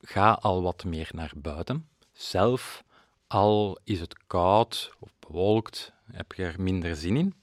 ga 0.00 0.32
al 0.32 0.62
wat 0.62 0.84
meer 0.84 1.08
naar 1.12 1.32
buiten. 1.36 1.88
Zelf, 2.12 2.84
al 3.26 3.78
is 3.84 4.00
het 4.00 4.26
koud 4.26 4.92
of 4.98 5.10
bewolkt, 5.18 5.92
heb 6.12 6.32
je 6.32 6.44
er 6.44 6.60
minder 6.60 6.96
zin 6.96 7.16
in 7.16 7.34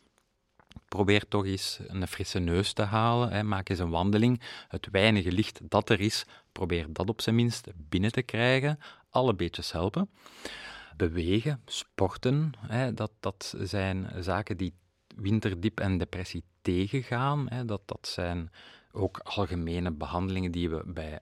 probeer 0.95 1.27
toch 1.27 1.45
eens 1.45 1.79
een 1.87 2.07
frisse 2.07 2.39
neus 2.39 2.73
te 2.73 2.81
halen. 2.81 3.31
Hè. 3.31 3.43
Maak 3.43 3.69
eens 3.69 3.79
een 3.79 3.89
wandeling. 3.89 4.41
Het 4.67 4.87
weinige 4.91 5.31
licht 5.31 5.59
dat 5.63 5.89
er 5.89 5.99
is, 5.99 6.25
probeer 6.51 6.85
dat 6.89 7.09
op 7.09 7.21
zijn 7.21 7.35
minst 7.35 7.67
binnen 7.75 8.11
te 8.11 8.21
krijgen. 8.21 8.79
Alle 9.09 9.33
beetjes 9.33 9.71
helpen. 9.71 10.09
Bewegen, 10.97 11.61
sporten, 11.65 12.51
hè, 12.59 12.93
dat, 12.93 13.11
dat 13.19 13.55
zijn 13.59 14.11
zaken 14.19 14.57
die 14.57 14.73
winterdiep 15.15 15.79
en 15.79 15.97
depressie 15.97 16.43
tegengaan. 16.61 17.49
Hè. 17.49 17.65
Dat, 17.65 17.81
dat 17.85 18.07
zijn 18.07 18.51
ook 18.91 19.19
algemene 19.23 19.91
behandelingen 19.91 20.51
die 20.51 20.69
we 20.69 20.83
bij 20.85 21.19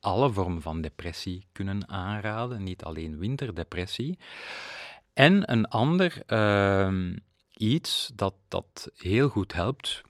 alle 0.00 0.32
vormen 0.32 0.62
van 0.62 0.80
depressie 0.80 1.46
kunnen 1.52 1.88
aanraden, 1.88 2.62
niet 2.62 2.84
alleen 2.84 3.18
winterdepressie. 3.18 4.18
En 5.12 5.52
een 5.52 5.68
ander 5.68 6.22
uh, 6.26 7.12
iets 7.56 8.10
dat, 8.14 8.34
dat 8.48 8.90
heel 8.96 9.28
goed 9.28 9.52
helpt. 9.52 10.02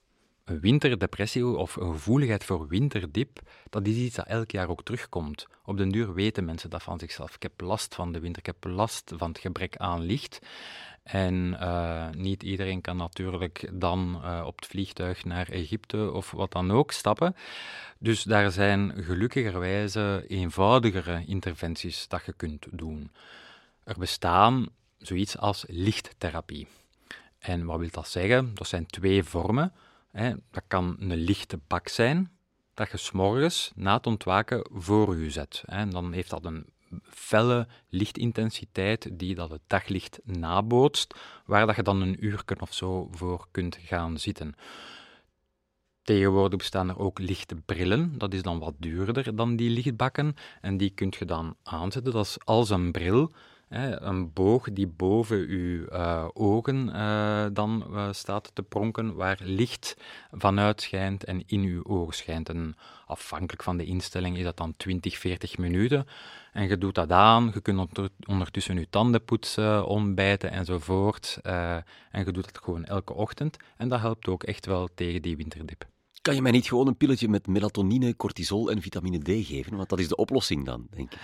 Een 0.44 0.60
winterdepressie 0.60 1.46
of 1.46 1.76
een 1.76 1.92
gevoeligheid 1.92 2.44
voor 2.44 2.68
winterdip, 2.68 3.40
dat 3.70 3.86
is 3.86 3.96
iets 3.96 4.16
dat 4.16 4.26
elk 4.26 4.50
jaar 4.50 4.68
ook 4.68 4.82
terugkomt. 4.82 5.46
Op 5.64 5.76
den 5.76 5.88
duur 5.88 6.14
weten 6.14 6.44
mensen 6.44 6.70
dat 6.70 6.82
van 6.82 6.98
zichzelf. 6.98 7.34
Ik 7.34 7.42
heb 7.42 7.60
last 7.60 7.94
van 7.94 8.12
de 8.12 8.20
winter, 8.20 8.40
ik 8.40 8.46
heb 8.46 8.64
last 8.64 9.12
van 9.16 9.28
het 9.28 9.38
gebrek 9.38 9.76
aan 9.76 10.00
licht. 10.00 10.38
En 11.02 11.56
uh, 11.60 12.10
niet 12.10 12.42
iedereen 12.42 12.80
kan 12.80 12.96
natuurlijk 12.96 13.70
dan 13.72 14.20
uh, 14.24 14.42
op 14.46 14.56
het 14.56 14.66
vliegtuig 14.66 15.24
naar 15.24 15.48
Egypte 15.48 16.10
of 16.12 16.30
wat 16.30 16.52
dan 16.52 16.70
ook 16.70 16.92
stappen. 16.92 17.36
Dus 17.98 18.22
daar 18.22 18.50
zijn 18.50 18.92
gelukkigerwijze 18.96 20.24
eenvoudigere 20.28 21.24
interventies 21.26 22.08
dat 22.08 22.24
je 22.24 22.32
kunt 22.32 22.66
doen. 22.70 23.10
Er 23.84 23.98
bestaan 23.98 24.68
zoiets 24.98 25.38
als 25.38 25.64
lichttherapie. 25.68 26.66
En 27.38 27.64
wat 27.64 27.78
wil 27.78 27.90
dat 27.90 28.08
zeggen? 28.08 28.54
Dat 28.54 28.66
zijn 28.66 28.86
twee 28.86 29.24
vormen. 29.24 29.72
Hè. 30.14 30.34
Dat 30.50 30.64
kan 30.66 30.96
een 30.98 31.16
lichte 31.16 31.60
bak 31.66 31.88
zijn, 31.88 32.30
dat 32.74 32.90
je 32.90 32.96
s'morgens 32.96 33.72
na 33.74 33.96
het 33.96 34.06
ontwaken 34.06 34.66
voor 34.72 35.16
je 35.16 35.30
zet. 35.30 35.62
Hè. 35.66 35.76
En 35.76 35.90
dan 35.90 36.12
heeft 36.12 36.30
dat 36.30 36.44
een 36.44 36.66
felle 37.02 37.66
lichtintensiteit 37.88 39.08
die 39.12 39.34
dat 39.34 39.50
het 39.50 39.60
daglicht 39.66 40.20
nabootst, 40.24 41.14
waar 41.46 41.66
dat 41.66 41.76
je 41.76 41.82
dan 41.82 42.00
een 42.00 42.24
uur 42.24 42.42
of 42.58 42.74
zo 42.74 43.08
voor 43.10 43.46
kunt 43.50 43.78
gaan 43.80 44.18
zitten. 44.18 44.54
Tegenwoordig 46.02 46.58
bestaan 46.58 46.88
er 46.88 46.98
ook 46.98 47.18
lichte 47.18 47.54
brillen. 47.54 48.18
Dat 48.18 48.34
is 48.34 48.42
dan 48.42 48.58
wat 48.58 48.74
duurder 48.78 49.36
dan 49.36 49.56
die 49.56 49.70
lichtbakken. 49.70 50.34
En 50.60 50.76
die 50.76 50.90
kunt 50.90 51.16
je 51.16 51.24
dan 51.24 51.56
aanzetten. 51.62 52.12
Dat 52.12 52.26
is 52.26 52.36
als 52.44 52.70
een 52.70 52.92
bril 52.92 53.32
een 53.74 54.32
boog 54.32 54.72
die 54.72 54.86
boven 54.86 55.36
uw 55.36 55.86
uh, 55.92 56.28
ogen 56.32 56.88
uh, 56.88 57.46
dan 57.52 57.84
uh, 57.90 58.08
staat 58.12 58.50
te 58.54 58.62
pronken, 58.62 59.14
waar 59.14 59.38
licht 59.42 59.96
vanuit 60.30 60.80
schijnt 60.80 61.24
en 61.24 61.42
in 61.46 61.60
uw 61.60 61.84
ogen 61.84 62.14
schijnt. 62.14 62.48
En 62.48 62.74
afhankelijk 63.06 63.62
van 63.62 63.76
de 63.76 63.84
instelling 63.84 64.36
is 64.36 64.44
dat 64.44 64.56
dan 64.56 64.74
20, 64.76 65.18
40 65.18 65.58
minuten. 65.58 66.06
En 66.52 66.68
je 66.68 66.78
doet 66.78 66.94
dat 66.94 67.10
aan, 67.10 67.50
je 67.54 67.60
kunt 67.60 68.10
ondertussen 68.26 68.78
je 68.78 68.88
tanden 68.90 69.24
poetsen, 69.24 69.86
ontbijten 69.86 70.50
enzovoort. 70.50 71.38
en 71.42 72.24
je 72.24 72.32
doet 72.32 72.44
dat 72.44 72.64
gewoon 72.64 72.84
elke 72.84 73.12
ochtend. 73.12 73.56
En 73.76 73.88
dat 73.88 74.00
helpt 74.00 74.28
ook 74.28 74.42
echt 74.42 74.66
wel 74.66 74.88
tegen 74.94 75.22
die 75.22 75.36
winterdip. 75.36 75.86
Kan 76.22 76.34
je 76.34 76.42
mij 76.42 76.52
niet 76.52 76.66
gewoon 76.66 76.86
een 76.86 76.96
pilletje 76.96 77.28
met 77.28 77.46
melatonine, 77.46 78.16
cortisol 78.16 78.70
en 78.70 78.82
vitamine 78.82 79.18
D 79.18 79.46
geven? 79.46 79.76
Want 79.76 79.88
dat 79.88 79.98
is 79.98 80.08
de 80.08 80.16
oplossing 80.16 80.64
dan, 80.64 80.86
denk 80.90 81.12
ik. 81.12 81.18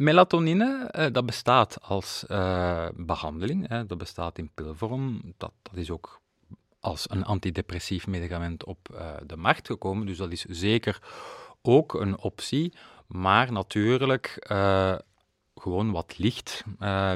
Melatonine, 0.00 0.88
eh, 0.90 1.06
dat 1.12 1.26
bestaat 1.26 1.78
als 1.82 2.24
uh, 2.28 2.88
behandeling, 2.94 3.68
hè, 3.68 3.86
dat 3.86 3.98
bestaat 3.98 4.38
in 4.38 4.50
pilvorm. 4.54 5.20
Dat, 5.36 5.52
dat 5.62 5.76
is 5.76 5.90
ook 5.90 6.20
als 6.78 7.10
een 7.10 7.24
antidepressief 7.24 8.06
medicament 8.06 8.64
op 8.64 8.88
uh, 8.92 9.10
de 9.26 9.36
markt 9.36 9.66
gekomen, 9.66 10.06
dus 10.06 10.16
dat 10.16 10.32
is 10.32 10.44
zeker 10.44 10.98
ook 11.62 11.94
een 11.94 12.18
optie. 12.18 12.72
Maar 13.06 13.52
natuurlijk, 13.52 14.46
gewoon 15.54 15.90
wat 15.90 16.18
licht 16.18 16.64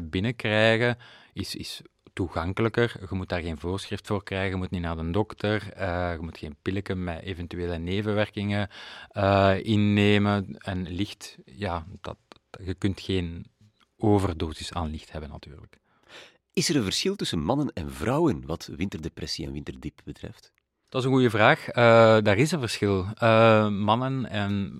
binnenkrijgen 0.02 0.98
is, 1.32 1.54
is 1.54 1.82
toegankelijker. 2.12 2.96
Je 3.10 3.14
moet 3.14 3.28
daar 3.28 3.42
geen 3.42 3.58
voorschrift 3.58 4.06
voor 4.06 4.22
krijgen, 4.22 4.50
je 4.50 4.56
moet 4.56 4.70
niet 4.70 4.82
naar 4.82 4.96
de 4.96 5.10
dokter, 5.10 5.62
je 6.12 6.18
moet 6.20 6.38
geen 6.38 6.56
pilletje 6.62 6.94
met 6.94 7.22
eventuele 7.22 7.78
nevenwerkingen 7.78 8.68
innemen. 9.62 10.56
En 10.58 10.88
licht, 10.88 11.36
ja, 11.44 11.86
dat, 12.00 12.16
je 12.64 12.74
kunt 12.74 13.00
geen 13.00 13.46
overdosis 13.96 14.72
aan 14.72 14.90
licht 14.90 15.12
hebben 15.12 15.30
natuurlijk. 15.30 15.78
Is 16.52 16.68
er 16.68 16.76
een 16.76 16.82
verschil 16.82 17.16
tussen 17.16 17.42
mannen 17.42 17.72
en 17.72 17.92
vrouwen 17.92 18.46
wat 18.46 18.70
winterdepressie 18.76 19.46
en 19.46 19.52
winterdip 19.52 20.00
betreft? 20.04 20.52
Dat 20.88 21.00
is 21.00 21.08
een 21.08 21.14
goede 21.14 21.30
vraag. 21.30 21.68
Uh, 21.68 21.74
daar 22.22 22.36
is 22.38 22.52
een 22.52 22.60
verschil. 22.60 23.06
Uh, 23.22 23.68
mannen 23.68 24.26
en 24.26 24.72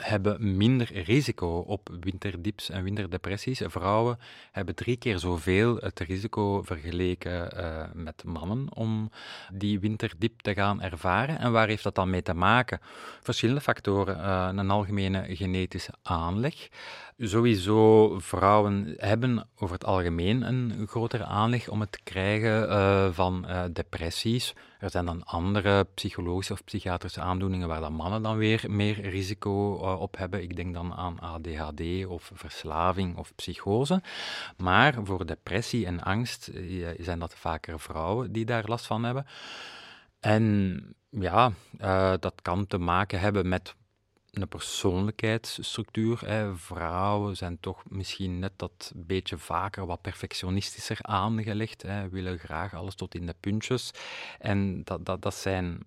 hebben 0.00 0.56
minder 0.56 1.02
risico 1.02 1.58
op 1.58 1.90
winterdips 2.00 2.70
en 2.70 2.82
winterdepressies. 2.82 3.62
Vrouwen 3.66 4.18
hebben 4.52 4.74
drie 4.74 4.96
keer 4.96 5.18
zoveel 5.18 5.76
het 5.76 6.00
risico 6.00 6.62
vergeleken 6.62 7.50
uh, 7.56 7.84
met 7.92 8.24
mannen 8.24 8.66
om 8.74 9.10
die 9.52 9.80
winterdip 9.80 10.40
te 10.40 10.54
gaan 10.54 10.82
ervaren. 10.82 11.38
En 11.38 11.52
waar 11.52 11.68
heeft 11.68 11.82
dat 11.82 11.94
dan 11.94 12.10
mee 12.10 12.22
te 12.22 12.34
maken? 12.34 12.80
Verschillende 13.22 13.60
factoren. 13.60 14.16
Uh, 14.16 14.48
een 14.54 14.70
algemene 14.70 15.36
genetische 15.36 15.92
aanleg. 16.02 16.68
Sowieso, 17.18 18.18
vrouwen 18.18 18.94
hebben 18.96 19.48
over 19.56 19.74
het 19.74 19.84
algemeen 19.84 20.42
een 20.42 20.86
grotere 20.88 21.24
aanleg 21.24 21.68
om 21.68 21.80
het 21.80 22.00
krijgen 22.02 22.68
uh, 22.68 23.08
van 23.12 23.46
depressies. 23.72 24.54
Er 24.78 24.90
zijn 24.90 25.04
dan 25.04 25.24
andere 25.24 25.86
psychologische 25.94 26.52
of 26.52 26.64
psychiatrische 26.64 27.20
aandoeningen 27.20 27.68
waar 27.68 27.80
dan 27.80 27.92
mannen 27.92 28.22
dan 28.22 28.36
weer 28.36 28.64
meer 28.68 29.08
risico 29.08 29.78
uh, 29.94 30.00
op 30.00 30.16
hebben. 30.16 30.42
Ik 30.42 30.56
denk 30.56 30.74
dan 30.74 30.94
aan 30.94 31.20
ADHD 31.20 32.06
of 32.06 32.30
verslaving 32.34 33.16
of 33.16 33.34
psychose. 33.34 34.02
Maar 34.56 34.94
voor 35.02 35.26
depressie 35.26 35.86
en 35.86 36.02
angst 36.02 36.48
uh, 36.48 36.88
zijn 36.98 37.18
dat 37.18 37.34
vaker 37.34 37.80
vrouwen 37.80 38.32
die 38.32 38.44
daar 38.44 38.64
last 38.66 38.86
van 38.86 39.04
hebben. 39.04 39.26
En 40.20 40.82
ja, 41.10 41.52
uh, 41.80 42.14
dat 42.20 42.42
kan 42.42 42.66
te 42.66 42.78
maken 42.78 43.20
hebben 43.20 43.48
met 43.48 43.74
een 44.30 44.48
persoonlijkheidsstructuur. 44.48 46.20
Hè. 46.26 46.56
Vrouwen 46.56 47.36
zijn 47.36 47.60
toch 47.60 47.82
misschien 47.88 48.38
net 48.38 48.52
dat 48.56 48.92
beetje 48.96 49.38
vaker 49.38 49.86
wat 49.86 50.00
perfectionistischer 50.00 50.98
aangelegd. 51.02 51.82
Hè. 51.82 52.08
Willen 52.08 52.38
graag 52.38 52.74
alles 52.74 52.94
tot 52.94 53.14
in 53.14 53.26
de 53.26 53.34
puntjes. 53.40 53.90
En 54.38 54.84
dat, 54.84 55.06
dat, 55.06 55.22
dat 55.22 55.34
zijn 55.34 55.86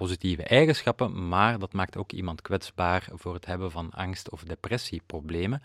positieve 0.00 0.42
eigenschappen, 0.42 1.28
maar 1.28 1.58
dat 1.58 1.72
maakt 1.72 1.96
ook 1.96 2.12
iemand 2.12 2.42
kwetsbaar 2.42 3.08
voor 3.14 3.34
het 3.34 3.46
hebben 3.46 3.70
van 3.70 3.90
angst- 3.90 4.30
of 4.30 4.42
depressieproblemen. 4.42 5.62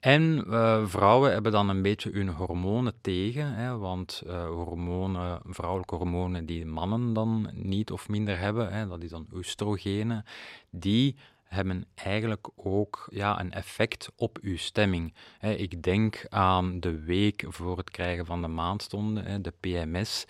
En 0.00 0.44
uh, 0.48 0.86
vrouwen 0.86 1.32
hebben 1.32 1.52
dan 1.52 1.68
een 1.68 1.82
beetje 1.82 2.10
hun 2.10 2.28
hormonen 2.28 2.94
tegen, 3.00 3.54
hè, 3.54 3.76
want 3.78 4.22
uh, 4.26 4.46
hormonen, 4.46 5.40
vrouwelijke 5.44 5.94
hormonen 5.94 6.46
die 6.46 6.66
mannen 6.66 7.12
dan 7.12 7.50
niet 7.52 7.90
of 7.90 8.08
minder 8.08 8.38
hebben, 8.38 8.72
hè, 8.72 8.88
dat 8.88 9.02
is 9.02 9.10
dan 9.10 9.26
oestrogenen, 9.34 10.24
die 10.70 11.16
hebben 11.50 11.84
eigenlijk 11.94 12.48
ook 12.54 13.06
ja, 13.10 13.40
een 13.40 13.52
effect 13.52 14.12
op 14.16 14.38
uw 14.42 14.56
stemming. 14.56 15.14
Ik 15.40 15.82
denk 15.82 16.26
aan 16.28 16.80
de 16.80 17.00
week 17.00 17.44
voor 17.48 17.76
het 17.76 17.90
krijgen 17.90 18.26
van 18.26 18.42
de 18.42 18.48
maandstonden, 18.48 19.42
de 19.42 19.52
PMS. 19.60 20.24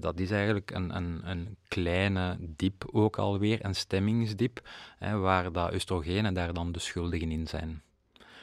Dat 0.00 0.20
is 0.20 0.30
eigenlijk 0.30 0.70
een, 0.70 0.96
een, 0.96 1.20
een 1.24 1.56
kleine 1.68 2.36
dip 2.40 2.88
ook 2.92 3.18
alweer, 3.18 3.64
een 3.64 3.74
stemmingsdip, 3.74 4.68
waar 4.98 5.52
dat 5.52 5.74
oestrogenen 5.74 6.34
daar 6.34 6.52
dan 6.52 6.72
de 6.72 6.78
schuldigen 6.78 7.30
in 7.30 7.46
zijn. 7.46 7.82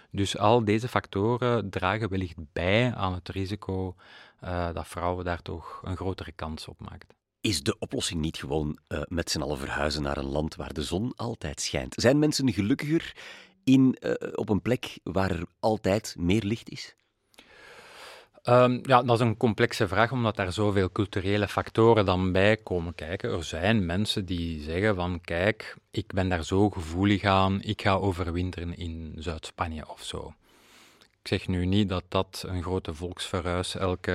Dus 0.10 0.38
al 0.38 0.65
deze 0.65 0.88
factoren 0.88 1.70
dragen 1.70 2.10
wellicht 2.10 2.38
bij 2.51 2.93
aan 2.96 3.13
het 3.13 3.29
risico 3.29 3.96
uh, 4.43 4.74
dat 4.74 4.88
vrouwen 4.88 5.25
daar 5.25 5.41
toch 5.41 5.82
een 5.84 5.96
grotere 5.96 6.32
kans 6.32 6.67
op 6.67 6.79
maken. 6.79 7.23
Is 7.43 7.63
de 7.63 7.79
oplossing 7.79 8.21
niet 8.21 8.38
gewoon 8.38 8.77
uh, 8.88 9.01
met 9.07 9.29
z'n 9.29 9.41
allen 9.41 9.57
verhuizen 9.57 10.01
naar 10.01 10.17
een 10.17 10.29
land 10.29 10.55
waar 10.55 10.73
de 10.73 10.83
zon 10.83 11.13
altijd 11.15 11.62
schijnt? 11.62 11.93
Zijn 11.97 12.19
mensen 12.19 12.53
gelukkiger 12.53 13.15
in, 13.63 13.97
uh, 14.00 14.13
op 14.33 14.50
een 14.50 14.62
plek 14.62 15.00
waar 15.03 15.31
er 15.31 15.45
altijd 15.59 16.15
meer 16.17 16.43
licht 16.43 16.69
is? 16.69 16.95
Um, 18.43 18.79
ja, 18.83 19.03
dat 19.03 19.19
is 19.19 19.25
een 19.25 19.38
complexe 19.38 19.88
vraag, 19.88 20.12
omdat 20.12 20.35
daar 20.35 20.53
zoveel 20.53 20.91
culturele 20.91 21.47
factoren 21.47 22.05
dan 22.05 22.31
bij 22.31 22.57
komen 22.57 22.95
kijken. 22.95 23.31
Er 23.31 23.43
zijn 23.43 23.85
mensen 23.85 24.25
die 24.25 24.62
zeggen 24.62 24.95
van, 24.95 25.21
kijk, 25.21 25.77
ik 25.91 26.13
ben 26.13 26.29
daar 26.29 26.43
zo 26.43 26.69
gevoelig 26.69 27.23
aan, 27.23 27.62
ik 27.62 27.81
ga 27.81 27.93
overwinteren 27.93 28.77
in 28.77 29.15
Zuid-Spanje 29.17 29.89
of 29.89 30.03
zo. 30.03 30.33
Ik 31.24 31.30
zeg 31.30 31.48
nu 31.48 31.65
niet 31.65 31.89
dat 31.89 32.03
dat 32.08 32.44
een 32.48 32.62
grote 32.62 32.94
volksverhuis 32.94 33.75
elke 33.75 34.12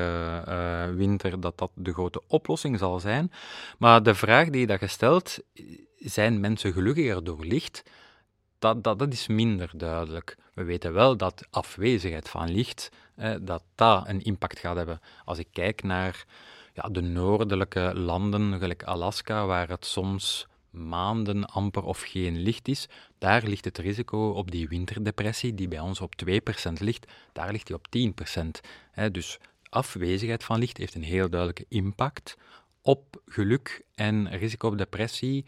uh, 0.49 0.95
winter, 0.95 1.41
dat 1.41 1.59
dat 1.59 1.71
de 1.75 1.93
grote 1.93 2.23
oplossing 2.27 2.79
zal 2.79 3.01
zijn. 3.01 3.33
Maar 3.79 4.03
de 4.03 4.15
vraag 4.15 4.51
die 4.51 4.61
je 4.61 4.67
dat 4.67 4.79
gesteld, 4.79 5.39
zijn 5.97 6.41
mensen 6.41 6.73
gelukkiger 6.73 7.25
door 7.25 7.45
licht? 7.45 7.83
Dat, 8.59 8.85
dat, 8.85 8.99
dat 8.99 9.13
is 9.13 9.27
minder 9.27 9.71
duidelijk. 9.75 10.37
We 10.55 10.65
weten 10.65 10.93
wel 10.93 11.17
dat 11.17 11.47
afwezigheid 11.51 12.29
van 12.29 12.51
licht, 12.51 12.91
eh, 13.15 13.35
dat 13.41 13.63
dat 13.75 14.09
een 14.09 14.23
impact 14.23 14.59
gaat 14.59 14.77
hebben. 14.77 15.01
Als 15.25 15.39
ik 15.39 15.49
kijk 15.53 15.83
naar 15.83 16.25
ja, 16.75 16.89
de 16.89 17.01
noordelijke 17.01 17.93
landen, 17.95 18.59
gelijk 18.59 18.83
Alaska, 18.83 19.47
waar 19.47 19.69
het 19.69 19.87
soms 19.87 20.47
maanden 20.79 21.45
amper 21.45 21.83
of 21.83 22.01
geen 22.01 22.39
licht 22.39 22.69
is, 22.69 22.89
daar 23.19 23.43
ligt 23.43 23.65
het 23.65 23.79
risico 23.79 24.29
op 24.29 24.51
die 24.51 24.69
winterdepressie, 24.69 25.55
die 25.55 25.69
bij 25.69 25.81
ons 25.81 26.01
op 26.01 26.13
2% 26.25 26.73
ligt, 26.79 27.13
daar 27.33 27.53
ligt 27.53 27.67
die 27.67 27.77
op 27.77 27.87
10%. 29.05 29.11
Dus 29.13 29.39
afwezigheid 29.69 30.45
van 30.45 30.59
licht 30.59 30.77
heeft 30.77 30.95
een 30.95 31.03
heel 31.03 31.31
duidelijke 31.31 31.65
impact 31.69 32.37
op 32.83 33.23
geluk 33.27 33.83
en 33.95 34.37
risico 34.37 34.69
op 34.69 34.79
depressie, 34.79 35.45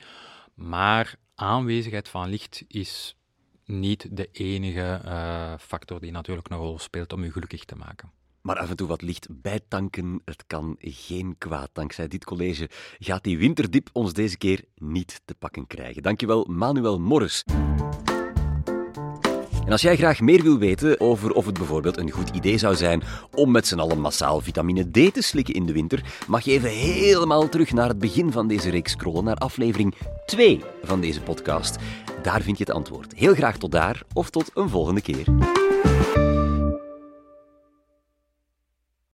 maar 0.54 1.14
aanwezigheid 1.34 2.08
van 2.08 2.28
licht 2.28 2.64
is 2.68 3.16
niet 3.64 4.16
de 4.16 4.28
enige 4.32 5.00
uh, 5.04 5.54
factor 5.58 6.00
die 6.00 6.10
natuurlijk 6.10 6.48
een 6.48 6.56
rol 6.56 6.78
speelt 6.78 7.12
om 7.12 7.22
u 7.22 7.32
gelukkig 7.32 7.64
te 7.64 7.76
maken. 7.76 8.12
Maar 8.42 8.58
af 8.58 8.70
en 8.70 8.76
toe 8.76 8.88
wat 8.88 9.02
licht 9.02 9.26
bijtanken, 9.30 10.20
het 10.24 10.44
kan 10.46 10.76
geen 10.78 11.34
kwaad. 11.38 11.70
Dankzij 11.72 12.08
dit 12.08 12.24
college 12.24 12.68
gaat 12.98 13.24
die 13.24 13.38
winterdip 13.38 13.88
ons 13.92 14.12
deze 14.12 14.36
keer 14.36 14.64
niet 14.74 15.20
te 15.24 15.34
pakken 15.34 15.66
krijgen. 15.66 16.02
Dankjewel, 16.02 16.44
Manuel 16.48 17.00
Morris. 17.00 17.44
En 19.64 19.72
als 19.72 19.84
jij 19.84 19.96
graag 19.96 20.20
meer 20.20 20.42
wil 20.42 20.58
weten 20.58 21.00
over 21.00 21.32
of 21.32 21.46
het 21.46 21.58
bijvoorbeeld 21.58 21.96
een 21.96 22.10
goed 22.10 22.28
idee 22.28 22.58
zou 22.58 22.74
zijn 22.74 23.02
om 23.34 23.50
met 23.50 23.66
z'n 23.66 23.78
allen 23.78 24.00
massaal 24.00 24.40
vitamine 24.40 24.90
D 24.90 25.14
te 25.14 25.22
slikken 25.22 25.54
in 25.54 25.66
de 25.66 25.72
winter, 25.72 26.04
mag 26.26 26.44
je 26.44 26.50
even 26.50 26.70
helemaal 26.70 27.48
terug 27.48 27.72
naar 27.72 27.88
het 27.88 27.98
begin 27.98 28.32
van 28.32 28.48
deze 28.48 28.70
reeks 28.70 28.92
scrollen, 28.92 29.24
naar 29.24 29.36
aflevering 29.36 29.94
2 30.26 30.60
van 30.82 31.00
deze 31.00 31.20
podcast. 31.20 31.76
Daar 32.22 32.42
vind 32.42 32.58
je 32.58 32.64
het 32.64 32.72
antwoord. 32.74 33.14
Heel 33.14 33.34
graag 33.34 33.58
tot 33.58 33.72
daar 33.72 34.02
of 34.12 34.30
tot 34.30 34.50
een 34.54 34.68
volgende 34.68 35.00
keer. 35.00 35.24